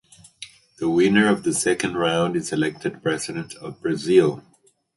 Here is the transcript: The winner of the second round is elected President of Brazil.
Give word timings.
The 0.79 0.89
winner 0.89 1.27
of 1.27 1.43
the 1.43 1.53
second 1.53 1.93
round 1.93 2.35
is 2.35 2.51
elected 2.51 3.03
President 3.03 3.53
of 3.57 3.79
Brazil. 3.83 4.43